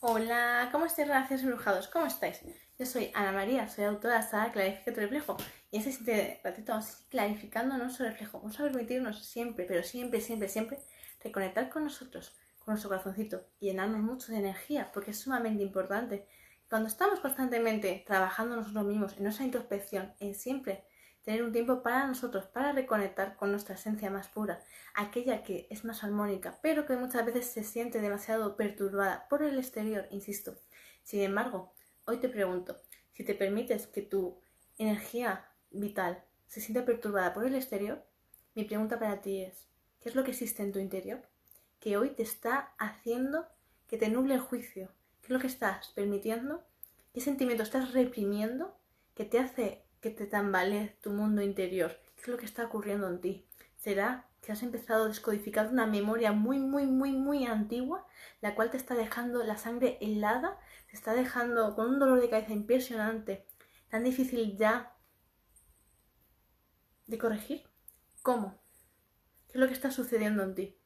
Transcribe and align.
Hola, 0.00 0.68
¿cómo 0.70 0.86
estáis, 0.86 1.08
relaciones 1.08 1.42
embrujados? 1.42 1.88
¿Cómo 1.88 2.06
estáis? 2.06 2.40
Yo 2.78 2.86
soy 2.86 3.10
Ana 3.14 3.32
María, 3.32 3.66
soy 3.66 3.84
autora 3.84 4.18
de 4.18 4.28
Sara 4.28 4.52
Clarifica 4.52 4.94
tu 4.94 5.00
reflejo. 5.00 5.36
Y 5.72 5.78
este 5.78 5.90
siguiente 5.90 6.40
ratito 6.44 6.70
vamos 6.70 6.86
a 6.86 6.90
ir 6.90 7.08
clarificando 7.08 7.76
nuestro 7.76 8.06
reflejo. 8.06 8.38
Vamos 8.38 8.60
a 8.60 8.62
permitirnos 8.62 9.26
siempre, 9.26 9.64
pero 9.64 9.82
siempre, 9.82 10.20
siempre, 10.20 10.48
siempre, 10.48 10.78
reconectar 11.20 11.68
con 11.68 11.82
nosotros, 11.82 12.36
con 12.60 12.74
nuestro 12.74 12.90
corazoncito 12.90 13.44
y 13.58 13.66
llenarnos 13.66 14.00
mucho 14.00 14.30
de 14.30 14.38
energía, 14.38 14.88
porque 14.92 15.10
es 15.10 15.18
sumamente 15.18 15.64
importante. 15.64 16.28
Cuando 16.70 16.86
estamos 16.86 17.18
constantemente 17.18 18.04
trabajando 18.06 18.54
nosotros 18.54 18.84
mismos 18.84 19.16
en 19.16 19.24
nuestra 19.24 19.46
introspección, 19.46 20.14
en 20.20 20.36
siempre 20.36 20.84
tener 21.28 21.42
un 21.42 21.52
tiempo 21.52 21.82
para 21.82 22.06
nosotros, 22.06 22.46
para 22.46 22.72
reconectar 22.72 23.36
con 23.36 23.50
nuestra 23.50 23.74
esencia 23.74 24.08
más 24.08 24.28
pura, 24.28 24.64
aquella 24.94 25.42
que 25.42 25.66
es 25.68 25.84
más 25.84 26.02
armónica, 26.02 26.58
pero 26.62 26.86
que 26.86 26.96
muchas 26.96 27.26
veces 27.26 27.44
se 27.44 27.64
siente 27.64 28.00
demasiado 28.00 28.56
perturbada 28.56 29.28
por 29.28 29.42
el 29.42 29.58
exterior, 29.58 30.08
insisto. 30.10 30.56
Sin 31.02 31.20
embargo, 31.20 31.74
hoy 32.06 32.16
te 32.16 32.30
pregunto, 32.30 32.80
si 33.12 33.24
te 33.24 33.34
permites 33.34 33.86
que 33.88 34.00
tu 34.00 34.40
energía 34.78 35.44
vital 35.70 36.24
se 36.46 36.62
sienta 36.62 36.86
perturbada 36.86 37.34
por 37.34 37.44
el 37.44 37.56
exterior, 37.56 38.02
mi 38.54 38.64
pregunta 38.64 38.98
para 38.98 39.20
ti 39.20 39.42
es, 39.42 39.68
¿qué 40.00 40.08
es 40.08 40.14
lo 40.14 40.24
que 40.24 40.30
existe 40.30 40.62
en 40.62 40.72
tu 40.72 40.78
interior? 40.78 41.20
Que 41.78 41.98
hoy 41.98 42.08
te 42.08 42.22
está 42.22 42.72
haciendo 42.78 43.46
que 43.86 43.98
te 43.98 44.08
nuble 44.08 44.32
el 44.32 44.40
juicio. 44.40 44.94
¿Qué 45.20 45.26
es 45.26 45.30
lo 45.32 45.40
que 45.40 45.46
estás 45.48 45.88
permitiendo? 45.88 46.64
¿Qué 47.12 47.20
sentimiento 47.20 47.64
estás 47.64 47.92
reprimiendo 47.92 48.78
que 49.14 49.26
te 49.26 49.38
hace 49.38 49.84
que 50.00 50.10
te 50.10 50.26
tambalee 50.26 50.96
tu 51.02 51.10
mundo 51.10 51.42
interior. 51.42 51.98
¿Qué 52.16 52.22
es 52.22 52.28
lo 52.28 52.36
que 52.36 52.46
está 52.46 52.64
ocurriendo 52.64 53.08
en 53.08 53.20
ti? 53.20 53.46
¿Será 53.76 54.28
que 54.42 54.52
has 54.52 54.62
empezado 54.62 55.04
a 55.04 55.08
descodificar 55.08 55.68
una 55.68 55.86
memoria 55.86 56.32
muy, 56.32 56.58
muy, 56.58 56.86
muy, 56.86 57.12
muy 57.12 57.46
antigua, 57.46 58.06
la 58.40 58.54
cual 58.54 58.70
te 58.70 58.76
está 58.76 58.94
dejando 58.94 59.42
la 59.44 59.56
sangre 59.56 59.98
helada, 60.00 60.58
te 60.90 60.96
está 60.96 61.14
dejando 61.14 61.74
con 61.74 61.90
un 61.90 61.98
dolor 61.98 62.20
de 62.20 62.30
cabeza 62.30 62.52
impresionante, 62.52 63.46
tan 63.88 64.04
difícil 64.04 64.56
ya 64.56 64.94
de 67.06 67.18
corregir? 67.18 67.68
¿Cómo? 68.22 68.58
¿Qué 69.48 69.54
es 69.54 69.60
lo 69.60 69.66
que 69.66 69.74
está 69.74 69.90
sucediendo 69.90 70.42
en 70.42 70.54
ti? 70.54 70.78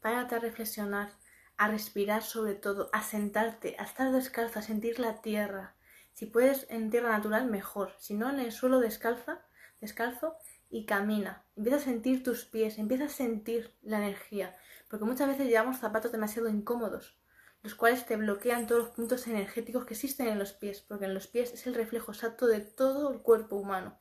Párate 0.00 0.36
a 0.36 0.38
reflexionar, 0.38 1.12
a 1.56 1.68
respirar 1.68 2.22
sobre 2.22 2.54
todo, 2.54 2.90
a 2.92 3.02
sentarte, 3.02 3.76
a 3.78 3.84
estar 3.84 4.12
descalzo, 4.12 4.58
a 4.58 4.62
sentir 4.62 4.98
la 4.98 5.20
tierra, 5.22 5.74
si 6.14 6.26
puedes 6.26 6.66
en 6.68 6.90
tierra 6.90 7.10
natural, 7.10 7.50
mejor. 7.50 7.94
Si 7.98 8.14
no, 8.14 8.30
en 8.30 8.38
el 8.38 8.52
suelo 8.52 8.80
descalza, 8.80 9.40
descalzo 9.80 10.36
y 10.68 10.84
camina. 10.84 11.44
Empieza 11.56 11.78
a 11.78 11.80
sentir 11.80 12.22
tus 12.22 12.44
pies, 12.44 12.78
empieza 12.78 13.04
a 13.04 13.08
sentir 13.08 13.74
la 13.82 13.98
energía. 13.98 14.56
Porque 14.88 15.06
muchas 15.06 15.28
veces 15.28 15.48
llevamos 15.48 15.78
zapatos 15.78 16.12
demasiado 16.12 16.48
incómodos, 16.48 17.18
los 17.62 17.74
cuales 17.74 18.04
te 18.04 18.16
bloquean 18.16 18.66
todos 18.66 18.82
los 18.82 18.94
puntos 18.94 19.26
energéticos 19.26 19.86
que 19.86 19.94
existen 19.94 20.28
en 20.28 20.38
los 20.38 20.52
pies, 20.52 20.82
porque 20.82 21.06
en 21.06 21.14
los 21.14 21.28
pies 21.28 21.52
es 21.52 21.66
el 21.66 21.74
reflejo 21.74 22.12
exacto 22.12 22.46
de 22.46 22.60
todo 22.60 23.10
el 23.10 23.20
cuerpo 23.20 23.56
humano. 23.56 23.98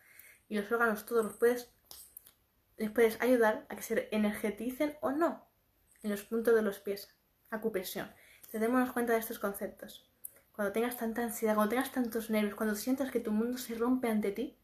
Y 0.50 0.56
los 0.56 0.70
órganos 0.70 1.06
todos 1.06 1.24
los 1.24 1.38
puedes, 1.38 1.72
les 2.78 2.92
puedes 2.92 3.22
ayudar 3.22 3.66
a 3.70 3.76
que 3.78 3.84
se 3.84 4.10
energeticen 4.12 4.98
o 5.00 5.12
no 5.12 5.48
en 6.04 6.10
los 6.12 6.24
puntos 6.24 6.54
de 6.56 6.62
los 6.62 6.80
pies. 6.80 7.16
Acupresión. 7.50 8.12
Démonos 8.52 8.92
cuenta 8.92 9.14
de 9.14 9.20
estos 9.20 9.40
conceptos 9.40 10.11
cuando 10.54 10.74
tengas 10.74 10.98
tanta 10.98 11.24
ansiedad, 11.24 11.56
cuando 11.56 11.72
tengas 11.72 11.92
tantos 11.92 12.30
nervios, 12.30 12.56
cuando 12.56 12.76
sientas 12.76 13.12
que 13.12 13.20
tu 13.20 13.32
mundo 13.32 13.58
se 13.58 13.76
rompe 13.76 14.10
ante 14.10 14.32
ti, 14.32 14.58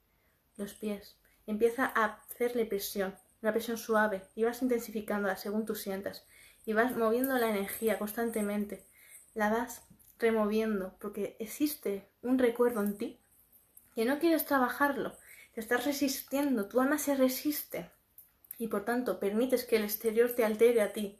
los 0.57 0.73
pies. 0.73 1.17
Empieza 1.45 1.91
a 1.95 2.21
hacerle 2.29 2.65
presión, 2.65 3.15
una 3.41 3.53
presión 3.53 3.77
suave, 3.77 4.23
y 4.35 4.43
vas 4.43 4.61
intensificándola 4.61 5.37
según 5.37 5.65
tú 5.65 5.75
sientas. 5.75 6.25
Y 6.65 6.73
vas 6.73 6.95
moviendo 6.95 7.37
la 7.37 7.49
energía 7.49 7.97
constantemente. 7.97 8.85
La 9.33 9.49
vas 9.49 9.83
removiendo, 10.19 10.95
porque 10.99 11.37
existe 11.39 12.09
un 12.21 12.39
recuerdo 12.39 12.81
en 12.81 12.97
ti 12.97 13.19
que 13.95 14.05
no 14.05 14.19
quieres 14.19 14.45
trabajarlo. 14.45 15.15
Te 15.53 15.61
estás 15.61 15.85
resistiendo, 15.85 16.67
tu 16.67 16.81
alma 16.81 16.97
se 16.97 17.15
resiste. 17.15 17.89
Y 18.59 18.67
por 18.67 18.85
tanto, 18.85 19.19
permites 19.19 19.65
que 19.65 19.77
el 19.77 19.83
exterior 19.83 20.31
te 20.33 20.43
altere 20.43 20.81
a 20.81 20.93
ti. 20.93 21.19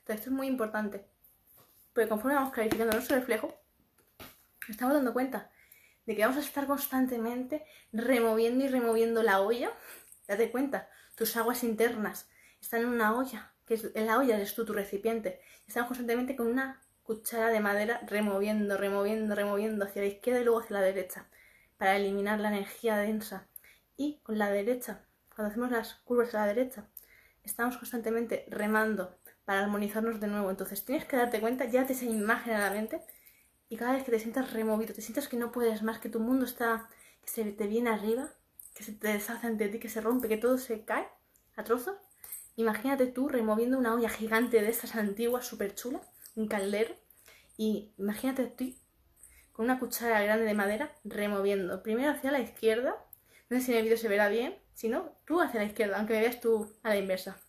Entonces, 0.00 0.16
esto 0.16 0.30
es 0.30 0.36
muy 0.36 0.46
importante. 0.46 1.06
Porque 1.92 2.08
conforme 2.08 2.34
vamos 2.34 2.52
clarificando 2.52 2.92
nuestro 2.92 3.16
reflejo, 3.16 3.54
estamos 4.72 4.94
dando 4.94 5.12
cuenta 5.12 5.50
de 6.06 6.16
que 6.16 6.22
vamos 6.22 6.38
a 6.38 6.40
estar 6.40 6.66
constantemente 6.66 7.66
removiendo 7.92 8.64
y 8.64 8.68
removiendo 8.68 9.22
la 9.22 9.40
olla. 9.40 9.72
Date 10.26 10.50
cuenta, 10.50 10.88
tus 11.14 11.36
aguas 11.36 11.62
internas 11.62 12.30
están 12.60 12.80
en 12.82 12.88
una 12.88 13.16
olla, 13.16 13.52
que 13.66 13.74
es, 13.74 13.92
la 13.94 14.18
olla 14.18 14.36
eres 14.36 14.54
tú, 14.54 14.64
tu 14.64 14.72
recipiente. 14.72 15.40
Estamos 15.66 15.88
constantemente 15.88 16.34
con 16.34 16.46
una 16.46 16.80
cuchara 17.02 17.48
de 17.48 17.60
madera 17.60 18.00
removiendo, 18.06 18.76
removiendo, 18.76 19.34
removiendo 19.34 19.84
hacia 19.84 20.02
la 20.02 20.08
izquierda 20.08 20.40
y 20.40 20.44
luego 20.44 20.60
hacia 20.60 20.76
la 20.78 20.82
derecha, 20.82 21.28
para 21.76 21.96
eliminar 21.96 22.40
la 22.40 22.48
energía 22.48 22.96
densa. 22.96 23.46
Y 23.96 24.20
con 24.22 24.38
la 24.38 24.50
derecha, 24.50 25.04
cuando 25.34 25.50
hacemos 25.50 25.70
las 25.70 25.94
curvas 26.04 26.34
a 26.34 26.38
la 26.38 26.46
derecha, 26.46 26.86
estamos 27.42 27.76
constantemente 27.76 28.46
remando 28.48 29.18
para 29.44 29.60
armonizarnos 29.60 30.20
de 30.20 30.26
nuevo. 30.26 30.50
Entonces 30.50 30.84
tienes 30.84 31.06
que 31.06 31.16
darte 31.16 31.40
cuenta, 31.40 31.64
ya 31.66 31.86
te 31.86 31.92
esa 31.92 32.04
imagen 32.04 32.54
a 32.54 32.60
la 32.60 32.70
mente 32.70 33.02
y 33.68 33.76
cada 33.76 33.92
vez 33.92 34.04
que 34.04 34.10
te 34.10 34.18
sientas 34.18 34.52
removido, 34.52 34.94
te 34.94 35.02
sientas 35.02 35.28
que 35.28 35.36
no 35.36 35.52
puedes 35.52 35.82
más, 35.82 35.98
que 35.98 36.08
tu 36.08 36.20
mundo 36.20 36.44
está, 36.44 36.88
que 37.22 37.28
se 37.28 37.44
te 37.44 37.66
viene 37.66 37.90
arriba, 37.90 38.32
que 38.74 38.84
se 38.84 38.92
te 38.92 39.08
deshace 39.08 39.46
ante 39.46 39.68
ti, 39.68 39.78
que 39.78 39.88
se 39.88 40.00
rompe, 40.00 40.28
que 40.28 40.36
todo 40.36 40.58
se 40.58 40.84
cae 40.84 41.06
a 41.56 41.64
trozos, 41.64 41.96
imagínate 42.56 43.06
tú 43.06 43.28
removiendo 43.28 43.78
una 43.78 43.94
olla 43.94 44.08
gigante 44.08 44.62
de 44.62 44.70
estas 44.70 44.94
antiguas, 44.94 45.46
súper 45.46 45.74
chula, 45.74 46.00
un 46.34 46.48
caldero, 46.48 46.94
y 47.56 47.92
imagínate 47.98 48.46
tú 48.46 48.74
con 49.52 49.64
una 49.64 49.80
cuchara 49.80 50.22
grande 50.22 50.44
de 50.44 50.54
madera 50.54 50.94
removiendo, 51.02 51.82
primero 51.82 52.12
hacia 52.12 52.30
la 52.30 52.40
izquierda, 52.40 52.94
no 53.50 53.58
sé 53.58 53.64
si 53.64 53.72
en 53.72 53.78
el 53.78 53.84
vídeo 53.84 53.98
se 53.98 54.08
verá 54.08 54.28
bien, 54.28 54.56
si 54.74 54.88
no, 54.88 55.12
tú 55.24 55.40
hacia 55.40 55.58
la 55.60 55.66
izquierda, 55.66 55.98
aunque 55.98 56.14
me 56.14 56.20
veas 56.20 56.40
tú 56.40 56.72
a 56.84 56.90
la 56.90 56.96
inversa. 56.96 57.40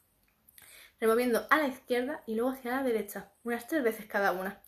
Removiendo 0.99 1.45
a 1.51 1.57
la 1.57 1.67
izquierda 1.67 2.23
y 2.25 2.33
luego 2.33 2.49
hacia 2.49 2.71
la 2.71 2.83
derecha, 2.83 3.31
unas 3.43 3.67
tres 3.67 3.83
veces 3.83 4.07
cada 4.07 4.31
una. 4.31 4.61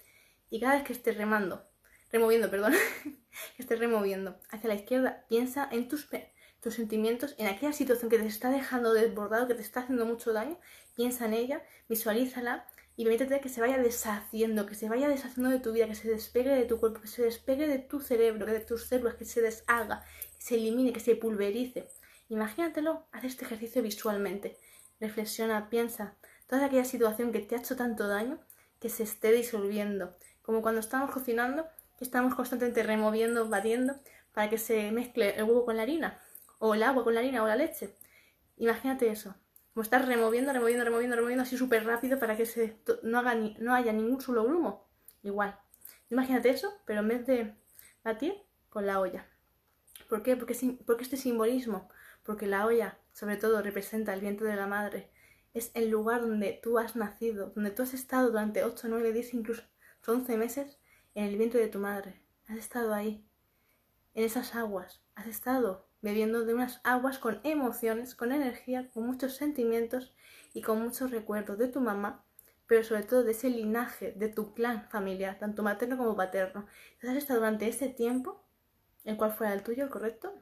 Y 0.52 0.60
cada 0.60 0.76
vez 0.76 0.84
que 0.84 0.92
estés 0.92 1.18
remando, 1.18 1.66
removiendo, 2.12 2.52
perdón, 2.52 2.74
que 3.56 3.62
estés 3.64 3.80
removiendo 3.80 4.38
hacia 4.50 4.68
la 4.68 4.76
izquierda, 4.76 5.26
piensa 5.30 5.68
en 5.72 5.88
tus, 5.88 6.10
tus 6.60 6.76
sentimientos, 6.76 7.36
en 7.38 7.48
aquella 7.48 7.72
situación 7.72 8.12
que 8.12 8.20
te 8.20 8.28
está 8.28 8.52
dejando 8.52 8.94
desbordado, 8.94 9.48
que 9.48 9.56
te 9.56 9.62
está 9.62 9.80
haciendo 9.80 10.06
mucho 10.06 10.34
daño, 10.34 10.60
piensa 10.94 11.26
en 11.26 11.36
ella, 11.36 11.64
visualízala 11.88 12.68
y 12.98 13.06
permítete 13.06 13.40
que 13.40 13.48
se 13.48 13.62
vaya 13.62 13.78
deshaciendo, 13.78 14.66
que 14.66 14.76
se 14.76 14.90
vaya 14.90 15.08
deshaciendo 15.08 15.50
de 15.50 15.60
tu 15.60 15.72
vida, 15.72 15.88
que 15.88 15.96
se 15.96 16.10
despegue 16.10 16.50
de 16.50 16.66
tu 16.66 16.82
cuerpo, 16.82 17.00
que 17.00 17.08
se 17.08 17.24
despegue 17.24 17.66
de 17.66 17.80
tu 17.80 18.02
cerebro, 18.02 18.46
que 18.46 18.52
de 18.52 18.60
tus 18.60 18.88
células, 18.88 19.16
que 19.16 19.24
se 19.24 19.42
deshaga, 19.42 20.04
que 20.38 20.44
se 20.44 20.56
elimine, 20.56 20.92
que 20.92 21.00
se 21.00 21.16
pulverice. 21.16 21.88
Imagínatelo, 22.28 23.08
haz 23.14 23.24
este 23.24 23.46
ejercicio 23.46 23.82
visualmente. 23.82 24.58
Reflexiona, 25.00 25.70
piensa, 25.70 26.18
toda 26.48 26.66
aquella 26.66 26.84
situación 26.84 27.32
que 27.32 27.40
te 27.40 27.56
ha 27.56 27.60
hecho 27.60 27.78
tanto 27.78 28.10
daño, 28.10 28.42
que 28.82 28.90
se 28.90 29.04
esté 29.04 29.32
disolviendo, 29.32 30.18
como 30.41 30.62
cuando 30.62 30.79
estamos 30.79 31.12
cocinando, 31.12 31.68
estamos 32.00 32.35
constantemente 32.35 32.84
removiendo, 32.84 33.47
batiendo, 33.47 33.96
para 34.34 34.50
que 34.50 34.57
se 34.57 34.91
mezcle 34.91 35.35
el 35.35 35.44
huevo 35.44 35.66
con 35.66 35.78
la 35.78 35.84
harina, 35.84 36.19
o 36.59 36.74
el 36.75 36.84
agua 36.84 37.03
con 37.03 37.13
la 37.13 37.19
harina, 37.19 37.44
o 37.44 37.47
la 37.47 37.56
leche. 37.56 37.96
Imagínate 38.57 39.09
eso, 39.09 39.35
como 39.74 39.84
estás 39.84 40.06
removiendo, 40.06 40.52
removiendo, 40.52 40.84
removiendo, 40.84 41.16
removiendo 41.16 41.44
así 41.44 41.57
súper 41.57 41.85
rápido 41.85 42.19
para 42.19 42.35
que 42.35 42.46
se, 42.46 42.78
no, 43.03 43.19
haga 43.19 43.35
no 43.35 43.74
haya 43.74 43.94
ningún 43.94 44.22
solo 44.22 44.44
grumo. 44.44 44.88
Igual. 45.24 45.57
Imagínate 46.09 46.50
eso, 46.50 46.73
pero 46.85 47.02
en 47.02 47.08
vez 47.08 47.25
de 47.25 47.56
batir, 48.03 48.35
con 48.69 48.85
la 48.85 49.00
olla. 49.00 49.28
¿Por 50.09 50.23
qué? 50.23 50.35
Porque, 50.35 50.56
porque 50.85 51.03
este 51.03 51.18
simbolismo, 51.18 51.90
porque 52.23 52.47
la 52.47 52.66
olla, 52.66 52.97
sobre 53.13 53.38
todo, 53.38 53.62
representa 53.62 54.13
el 54.13 54.22
viento 54.22 54.46
de 54.46 54.56
la 54.56 54.68
madre. 54.68 55.09
Es 55.53 55.72
el 55.73 55.90
lugar 55.90 56.22
donde 56.22 56.59
tú 56.63 56.79
has 56.79 56.96
nacido, 56.96 57.52
donde 57.56 57.72
tú 57.72 57.84
has 57.84 57.94
estado 57.94 58.29
durante 58.29 58.63
8, 58.63 58.88
9, 58.90 59.13
10, 59.13 59.34
incluso 59.34 59.63
11 60.08 60.38
meses 60.38 60.80
en 61.14 61.26
el 61.26 61.38
vientre 61.38 61.59
de 61.59 61.68
tu 61.68 61.80
madre. 61.80 62.22
Has 62.48 62.58
estado 62.58 62.94
ahí, 62.94 63.26
en 64.14 64.24
esas 64.24 64.56
aguas. 64.56 65.02
Has 65.16 65.28
estado 65.28 65.88
bebiendo 66.02 66.46
de 66.46 66.53
unas 66.53 66.82
aguas 66.84 67.20
con 67.20 67.40
emociones, 67.44 68.16
con 68.16 68.32
energía, 68.32 68.90
con 68.94 69.06
muchos 69.06 69.36
sentimientos 69.36 70.14
y 70.53 70.62
con 70.62 70.82
muchos 70.82 71.12
recuerdos 71.12 71.58
de 71.58 71.68
tu 71.68 71.80
mamá, 71.80 72.26
pero 72.68 72.84
sobre 72.84 73.03
todo 73.03 73.24
de 73.24 73.32
ese 73.32 73.50
linaje, 73.50 74.14
de 74.14 74.28
tu 74.28 74.53
clan 74.53 74.90
familiar, 74.90 75.38
tanto 75.38 75.64
materno 75.64 75.98
como 75.98 76.16
paterno. 76.16 76.66
Entonces 76.94 77.09
has 77.09 77.18
estado 77.18 77.40
durante 77.42 77.68
ese 77.68 77.90
tiempo, 77.90 78.44
el 79.04 79.18
cual 79.18 79.34
fuera 79.34 79.54
el 79.54 79.64
tuyo, 79.64 79.90
correcto, 79.90 80.34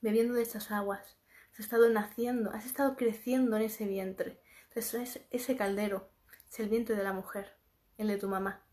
bebiendo 0.00 0.34
de 0.34 0.42
esas 0.42 0.70
aguas. 0.70 1.18
Has 1.52 1.60
estado 1.60 1.88
naciendo, 1.90 2.50
has 2.52 2.64
estado 2.64 2.96
creciendo 2.96 3.56
en 3.56 3.62
ese 3.62 3.86
vientre. 3.86 4.40
Entonces 4.68 5.20
ese 5.30 5.56
caldero 5.56 6.08
es 6.50 6.60
el 6.60 6.68
vientre 6.68 6.96
de 6.96 7.04
la 7.04 7.12
mujer, 7.12 7.56
el 7.98 8.08
de 8.08 8.16
tu 8.16 8.28
mamá. 8.28 8.64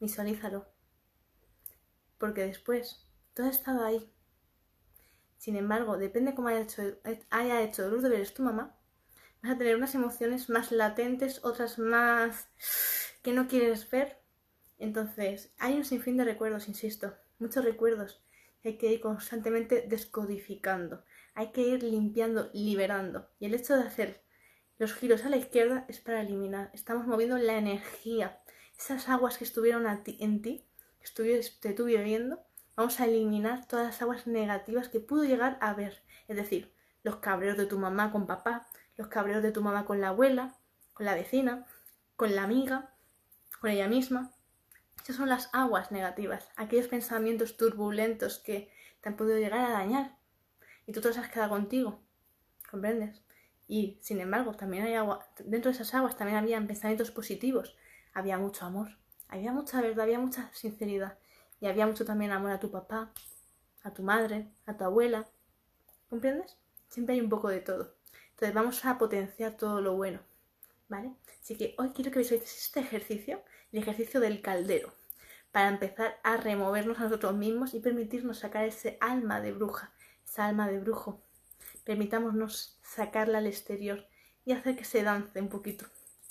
Visualízalo. 0.00 0.66
Porque 2.18 2.42
después, 2.46 3.06
todo 3.34 3.46
ha 3.46 3.50
estado 3.50 3.84
ahí. 3.84 4.12
Sin 5.36 5.56
embargo, 5.56 5.98
depende 5.98 6.34
cómo 6.34 6.48
haya 6.48 6.60
hecho, 6.60 6.82
haya 7.30 7.62
hecho 7.62 7.88
los 7.88 8.02
deberes 8.02 8.34
tu 8.34 8.42
mamá, 8.42 8.76
vas 9.42 9.52
a 9.52 9.58
tener 9.58 9.76
unas 9.76 9.94
emociones 9.94 10.50
más 10.50 10.72
latentes, 10.72 11.44
otras 11.44 11.78
más 11.78 12.48
que 13.22 13.32
no 13.32 13.46
quieres 13.48 13.88
ver, 13.90 14.18
Entonces, 14.78 15.52
hay 15.58 15.76
un 15.76 15.84
sinfín 15.84 16.16
de 16.16 16.24
recuerdos, 16.24 16.68
insisto, 16.68 17.16
muchos 17.38 17.64
recuerdos 17.64 18.22
hay 18.68 18.76
que 18.76 18.92
ir 18.92 19.00
constantemente 19.00 19.84
descodificando, 19.88 21.04
hay 21.34 21.52
que 21.52 21.62
ir 21.62 21.82
limpiando, 21.82 22.50
liberando. 22.52 23.28
Y 23.38 23.46
el 23.46 23.54
hecho 23.54 23.76
de 23.76 23.84
hacer 23.84 24.22
los 24.78 24.94
giros 24.94 25.24
a 25.24 25.30
la 25.30 25.36
izquierda 25.36 25.84
es 25.88 26.00
para 26.00 26.20
eliminar. 26.22 26.70
Estamos 26.72 27.06
moviendo 27.06 27.38
la 27.38 27.58
energía, 27.58 28.40
esas 28.78 29.08
aguas 29.08 29.38
que 29.38 29.44
estuvieron 29.44 29.86
en 29.86 30.42
ti, 30.42 30.64
que 30.98 31.04
estuviste 31.04 31.72
tú 31.72 31.84
viviendo, 31.84 32.40
vamos 32.76 33.00
a 33.00 33.06
eliminar 33.06 33.66
todas 33.66 33.86
las 33.86 34.02
aguas 34.02 34.26
negativas 34.26 34.88
que 34.88 35.00
pudo 35.00 35.24
llegar 35.24 35.58
a 35.60 35.74
ver. 35.74 36.02
Es 36.28 36.36
decir, 36.36 36.72
los 37.02 37.16
cabreos 37.16 37.56
de 37.56 37.66
tu 37.66 37.78
mamá 37.78 38.12
con 38.12 38.26
papá, 38.26 38.68
los 38.96 39.08
cabreos 39.08 39.42
de 39.42 39.52
tu 39.52 39.62
mamá 39.62 39.84
con 39.84 40.00
la 40.00 40.08
abuela, 40.08 40.54
con 40.94 41.06
la 41.06 41.14
vecina, 41.14 41.66
con 42.16 42.34
la 42.34 42.44
amiga, 42.44 42.94
con 43.60 43.70
ella 43.70 43.88
misma. 43.88 44.32
Esas 45.02 45.16
son 45.16 45.28
las 45.28 45.50
aguas 45.52 45.90
negativas, 45.90 46.48
aquellos 46.56 46.88
pensamientos 46.88 47.56
turbulentos 47.56 48.38
que 48.38 48.70
te 49.00 49.08
han 49.08 49.16
podido 49.16 49.38
llegar 49.38 49.64
a 49.64 49.70
dañar 49.70 50.16
y 50.86 50.92
tú 50.92 51.00
te 51.00 51.08
los 51.08 51.18
has 51.18 51.30
quedado 51.30 51.50
contigo. 51.50 52.00
¿Comprendes? 52.70 53.22
Y 53.66 53.98
sin 54.02 54.20
embargo, 54.20 54.54
también 54.54 54.84
hay 54.84 54.94
agua, 54.94 55.26
dentro 55.44 55.70
de 55.70 55.76
esas 55.76 55.94
aguas 55.94 56.16
también 56.16 56.38
había 56.38 56.64
pensamientos 56.66 57.10
positivos, 57.10 57.76
había 58.12 58.38
mucho 58.38 58.64
amor, 58.64 58.96
había 59.28 59.52
mucha 59.52 59.80
verdad, 59.80 60.04
había 60.04 60.18
mucha 60.18 60.50
sinceridad 60.52 61.18
y 61.60 61.66
había 61.66 61.86
mucho 61.86 62.04
también 62.04 62.32
amor 62.32 62.50
a 62.50 62.60
tu 62.60 62.70
papá, 62.70 63.12
a 63.82 63.92
tu 63.92 64.02
madre, 64.02 64.48
a 64.66 64.76
tu 64.76 64.84
abuela. 64.84 65.26
¿Comprendes? 66.08 66.56
Siempre 66.88 67.14
hay 67.14 67.20
un 67.20 67.28
poco 67.28 67.48
de 67.48 67.60
todo. 67.60 67.94
Entonces 68.30 68.54
vamos 68.54 68.84
a 68.84 68.98
potenciar 68.98 69.56
todo 69.56 69.80
lo 69.80 69.94
bueno. 69.96 70.20
¿Vale? 70.88 71.12
Así 71.42 71.56
que 71.56 71.74
hoy 71.78 71.90
quiero 71.90 72.10
que 72.10 72.20
visualices 72.20 72.56
este 72.56 72.80
ejercicio, 72.80 73.42
el 73.72 73.82
ejercicio 73.82 74.20
del 74.20 74.40
caldero, 74.40 74.94
para 75.52 75.68
empezar 75.68 76.18
a 76.22 76.38
removernos 76.38 76.98
a 76.98 77.04
nosotros 77.04 77.34
mismos 77.34 77.74
y 77.74 77.80
permitirnos 77.80 78.38
sacar 78.38 78.64
ese 78.64 78.96
alma 79.00 79.40
de 79.40 79.52
bruja, 79.52 79.92
esa 80.24 80.46
alma 80.46 80.66
de 80.68 80.80
brujo. 80.80 81.22
Permitámonos 81.84 82.78
sacarla 82.82 83.38
al 83.38 83.46
exterior 83.46 84.06
y 84.46 84.52
hacer 84.52 84.76
que 84.76 84.84
se 84.84 85.02
dance 85.02 85.40
un 85.40 85.48
poquito, 85.48 85.84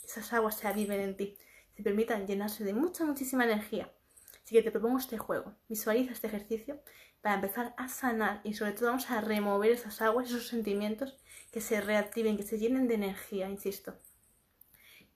esas 0.04 0.34
aguas 0.34 0.58
se 0.58 0.68
aviven 0.68 1.02
en 1.02 1.18
ti, 1.18 1.38
se 1.78 1.84
permitan 1.84 2.26
llenarse 2.26 2.64
de 2.64 2.74
mucha, 2.74 3.06
muchísima 3.06 3.46
energía. 3.46 3.92
Así 4.44 4.56
que 4.56 4.64
te 4.64 4.72
propongo 4.72 4.98
este 4.98 5.20
juego, 5.20 5.54
visualiza 5.70 6.12
este 6.12 6.26
ejercicio 6.26 6.82
para 7.22 7.36
empezar 7.36 7.76
a 7.78 7.88
sanar 7.88 8.42
y 8.44 8.56
sobre 8.56 8.72
todo 8.72 8.88
vamos 8.88 9.12
a 9.12 9.22
remover 9.22 9.72
esas 9.72 10.02
aguas, 10.02 10.30
esos 10.30 10.48
sentimientos 10.48 11.18
que 11.52 11.62
se 11.62 11.82
reactiven, 11.82 12.36
que 12.36 12.44
se 12.44 12.58
llenen 12.58 12.88
de 12.88 12.96
energía, 12.96 13.48
insisto. 13.48 13.96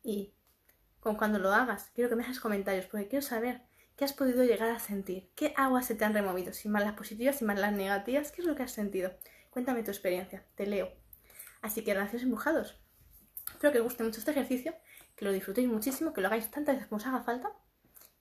Y 0.04 0.34
con 1.00 1.16
cuando 1.16 1.40
lo 1.40 1.52
hagas, 1.52 1.90
quiero 1.96 2.12
que 2.12 2.16
me 2.16 2.22
dejes 2.22 2.40
comentarios 2.40 2.86
porque 2.86 3.08
quiero 3.08 3.26
saber 3.26 3.64
qué 3.96 4.06
has 4.06 4.14
podido 4.14 4.44
llegar 4.44 4.70
a 4.70 4.80
sentir, 4.80 5.32
qué 5.34 5.54
aguas 5.58 5.88
se 5.88 5.96
te 5.96 6.06
han 6.06 6.14
removido, 6.14 6.54
sin 6.54 6.72
más 6.72 6.84
las 6.84 6.94
positivas, 6.94 7.38
sin 7.38 7.48
más 7.48 7.60
las 7.60 7.74
negativas, 7.74 8.32
qué 8.32 8.42
es 8.42 8.48
lo 8.48 8.56
que 8.56 8.64
has 8.64 8.72
sentido. 8.72 9.12
Cuéntame 9.50 9.82
tu 9.82 9.90
experiencia, 9.90 10.46
te 10.56 10.68
leo. 10.68 10.92
Así 11.62 11.84
que 11.84 11.94
gracias 11.94 12.22
empujados. 12.22 12.81
Espero 13.48 13.74
que 13.74 13.80
os 13.80 13.84
guste 13.86 14.04
mucho 14.04 14.20
este 14.20 14.32
ejercicio, 14.32 14.76
que 15.16 15.26
lo 15.26 15.32
disfrutéis 15.32 15.68
muchísimo, 15.68 16.14
que 16.14 16.22
lo 16.22 16.28
hagáis 16.28 16.50
tantas 16.50 16.76
veces 16.76 16.88
como 16.88 16.98
os 16.98 17.08
haga 17.08 17.24
falta 17.24 17.52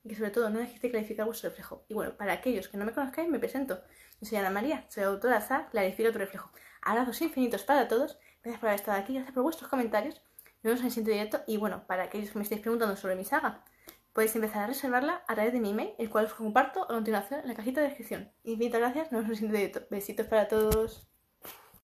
y 0.02 0.08
que 0.08 0.14
sobre 0.14 0.31
todo 0.31 0.50
no 0.50 0.58
dejéis 0.58 0.81
de 0.81 0.90
clarificar 0.90 1.26
vuestro 1.26 1.50
reflejo. 1.50 1.84
Y 1.88 1.94
bueno, 1.94 2.17
para 2.17 2.32
aquellos 2.32 2.69
que 2.69 2.76
no 2.76 2.84
me 2.84 2.93
conozcáis, 2.93 3.28
me 3.28 3.38
presento. 3.38 3.82
Yo 4.20 4.28
soy 4.28 4.38
Ana 4.38 4.50
María, 4.50 4.87
soy 4.88 5.05
autora 5.05 5.40
de 5.40 5.70
Clarifica 5.70 6.12
tu 6.12 6.19
reflejo. 6.19 6.50
Abrazos 6.82 7.20
infinitos 7.22 7.62
para 7.62 7.88
todos. 7.88 8.19
Gracias 8.43 8.61
por 8.61 8.69
haber 8.69 8.81
estado 8.81 8.99
aquí, 8.99 9.14
gracias 9.14 9.34
por 9.34 9.43
vuestros 9.43 9.69
comentarios. 9.69 10.22
Nos 10.62 10.64
vemos 10.64 10.81
en 10.81 10.87
el 10.87 10.93
siguiente 10.93 11.12
directo. 11.12 11.43
Y 11.46 11.56
bueno, 11.56 11.87
para 11.87 12.05
aquellos 12.05 12.31
que 12.31 12.38
me 12.38 12.44
estéis 12.44 12.61
preguntando 12.61 12.96
sobre 12.96 13.17
mi 13.17 13.25
saga, 13.25 13.64
podéis 14.12 14.34
empezar 14.34 14.64
a 14.64 14.67
reservarla 14.67 15.22
a 15.26 15.34
través 15.34 15.52
de 15.52 15.61
mi 15.61 15.70
email, 15.70 15.94
el 15.99 16.11
cual 16.11 16.26
os 16.26 16.34
comparto 16.34 16.84
a 16.84 16.88
continuación 16.88 17.40
en 17.40 17.49
la 17.49 17.55
cajita 17.55 17.81
de 17.81 17.88
descripción. 17.88 18.32
Infinitas 18.44 18.81
gracias, 18.81 19.12
nos 19.12 19.22
vemos 19.22 19.26
en 19.26 19.31
el 19.31 19.37
siguiente 19.37 19.58
directo. 19.58 19.87
Besitos 19.90 20.26
para 20.26 20.49
todos. 20.49 21.10